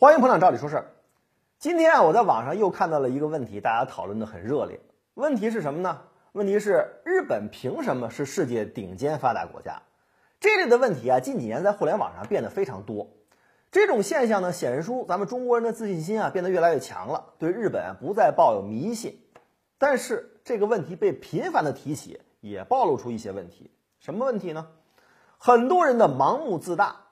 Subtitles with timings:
[0.00, 0.92] 欢迎捧场，照理说事儿。
[1.58, 4.78] 今天啊，我在网上又看到了一个问题，大家讨论的很热烈。
[5.14, 6.02] 问题是什么呢？
[6.30, 9.82] 问题是日本凭什么是世界顶尖发达国家？
[10.38, 13.08] 这类的问题啊，近几年在互联网上变得非常多。
[13.72, 19.20] 这种现象呢，显示出咱们中国人的自信心啊变得越来越强了，对日本不再抱有迷信。
[19.78, 23.72] 但是这个问题被频繁的提起，也暴露出一些问题。
[23.98, 24.68] 什么问题呢？
[25.38, 27.07] 很多人的盲目自大。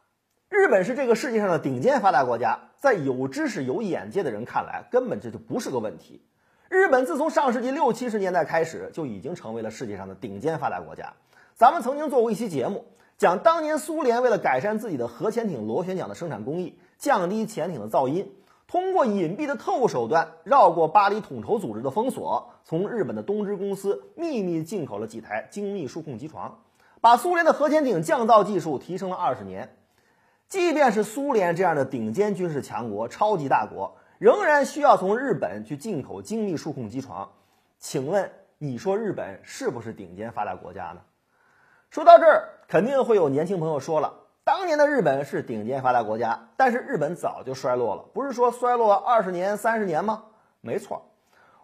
[0.48, 6.22] 日本是这个世界上的顶尖发达国家，在有知识、有眼界的人看来，根本这就不是个问题。
[6.68, 11.14] 日本自从上世纪六七十年代开始，就已经成为了世界上的顶尖发达国家。
[11.54, 12.84] 咱们曾经做过一期节目，
[13.18, 18.32] 讲当年苏联为了改善自己的核潜艇螺旋桨的生产工艺，降低潜艇的噪音，
[18.68, 26.60] 通过隐蔽的特务手段，绕过巴黎统筹组织的封锁，从日本的东芝公司秘密进口了几台精密数控机床，
[27.00, 29.76] 把苏联的核潜艇降噪技术提升了二十年。
[30.48, 37.28] 即便是苏联这样的顶尖军事强国、超级大国，仍然需要从日本去进口精密数控机床。
[37.78, 41.00] 请问，你说日本是不是顶尖发达国家呢？
[41.90, 44.12] 说到这儿，肯定会有年轻朋友说了：
[44.44, 50.24] 当年的日本是顶尖发达国家，但是日本早就衰落了，不是说衰落了二十年、三十年吗？
[50.60, 51.10] 没错，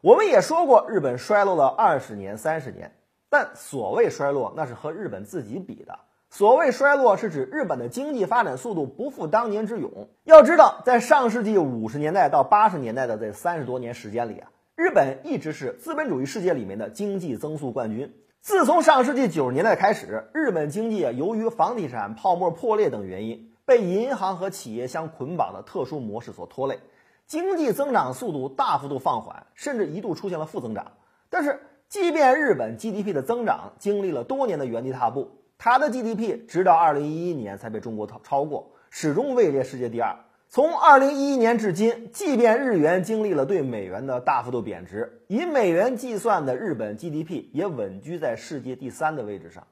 [0.01, 2.93] 我们也说过日本衰落了二十年、三十年，
[3.29, 5.99] 但所谓衰落，那是和日本自己比的。
[6.33, 10.09] 所谓衰落，是指日本的经济发展速度不复当年之勇。
[10.25, 18.15] 要知道，在上世纪五十年代到八十年代的这三十多年时间里啊，日本一直是资本主义世界里面的经济增速冠军。
[18.41, 26.79] 自从上世纪九十年代开始，日本经济，由于房地产泡沫破裂等原因，被银行和企业相捆绑的特殊模式所拖累，
[27.27, 30.93] 经济增长速度大幅度放缓，甚至一度出现了负增长。
[31.29, 35.42] 但是，即便日本 GDP 的增长经历了多年的原地踏步。
[35.65, 40.13] 它的 GDP 直到二零一一年才被中国超超过，始终位列世界第二。
[40.49, 49.65] 从二零一一年至今，即便日元经历了对美元的大幅度贬值，以美元计算的日本 GDP 也稳居在世界第三的位置上。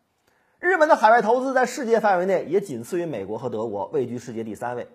[0.60, 4.86] 日本的海外投资在世界范围内也仅次于美国和德国，位居世界第三位。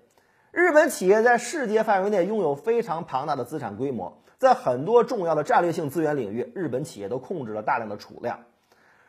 [0.53, 8.39] 日本企业在世界范围内拥有非常庞大的资产规模，在很多重要的战略性资源领域，日本企业都控制了大量的储量。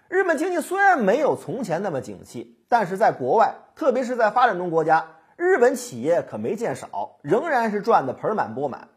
[0.08, 8.88] 日本经济虽然没有从前那么景气，但是在国外，特别是在发展中国家，日本企业可没见少，仍然是赚得盆满钵满。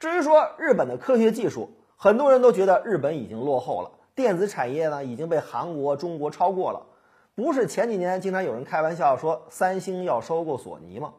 [0.00, 6.86] 至于说日本的科学技术，很多人都觉得日本已经落后了，电子产业呢已经被韩国、中国超过了。
[7.36, 11.14] 不是前几年经常有人开玩笑说三星要收购索尼吗？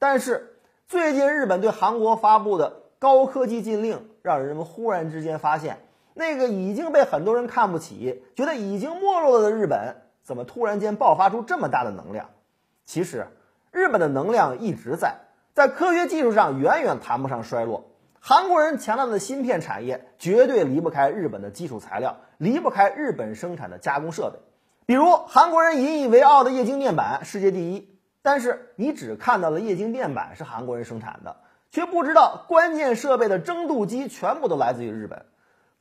[0.00, 0.56] 但是
[0.88, 5.78] 最近日本对韩国发布的高科技禁令，让人们忽然之间发现。
[6.14, 12.30] 那个已经被很多人看不起、觉得已经没落了的日本，怎么突然间爆发出这么大的能量？
[12.84, 13.28] 其实，
[13.70, 15.16] 日本的能量一直在，
[15.54, 17.88] 在科学技术上远远谈不上衰落。
[18.20, 24.38] 韩国人强大的芯片产业绝对离不开日本的基础材料，离不开日本生产的加工设备。
[24.86, 31.36] 比如，韩国人引以为傲的液晶面板世界第一，但是你只看到了液晶面板是韩国人生产的，
[31.70, 35.24] 却不知道关键设备的蒸镀机全部都来自于日本。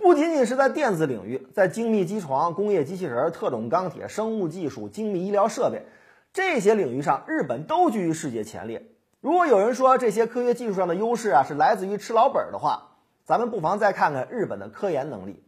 [0.02, 5.86] 不仅仅是在电子领域，在精密机床、工业机器人、特种钢铁、生物技术、精密医疗设备
[6.34, 8.84] 这些领域上，日本都居于世界前列。
[9.20, 15.44] 如果有人说这些科学技术上的优势啊是来自于吃老本的话，咱们不妨再看看日本的科研能力。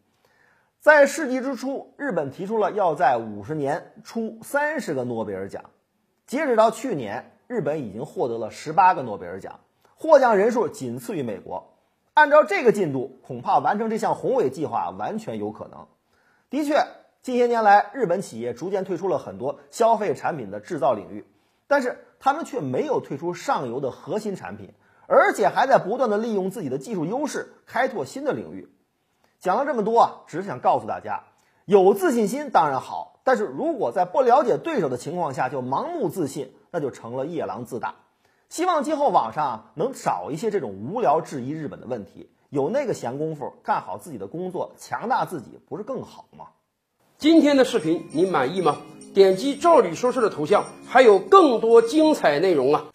[0.80, 5.64] 在世纪之初，日本提出了要在五十年出三十个诺贝尔奖，
[6.28, 9.60] 截止到去年，日本已经获得了十八个诺贝尔奖，
[9.96, 11.73] 获奖人数仅次于美国。
[12.14, 15.88] 按照这个进度，恐怕完成这项宏伟计划完全有可能。
[16.52, 16.86] 的确，
[17.24, 21.26] 近些年来，日本企业逐渐退出了很多消费产品的制造领域，
[21.68, 24.74] 但是他们却没有退出上游的核心产品，
[25.08, 28.70] 而且还在不断的利用自己的技术优势开拓新的领域。
[29.40, 31.24] 讲了这么多啊，只是想告诉大家，
[31.66, 37.96] 有自信心当然好，但是如果在不了解对手的情况下就盲目自信，那就成了夜郎自大。
[38.54, 46.50] 希望今后网上能少一些这种无聊质疑日本的问题，有那个闲工夫干好自己的工作，强大自己不是更好吗？
[47.18, 48.78] 今天的视频你满意吗？
[49.16, 52.86] 点击“赵理说事”的头像，还有更多精彩内容啊！